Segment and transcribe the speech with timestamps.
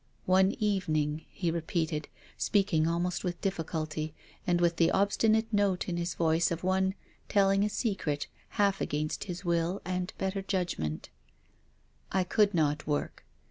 [0.25, 4.15] "One evening," he repeated, speaking almost with difficulty,
[4.47, 6.95] and with the obstinate note in his voice of one
[7.29, 8.25] telling a secret
[8.57, 11.11] half against his will and better judgment,"
[12.11, 13.27] I could not work.